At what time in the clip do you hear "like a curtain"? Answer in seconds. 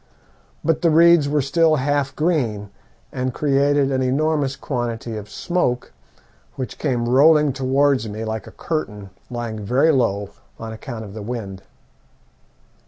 8.25-9.11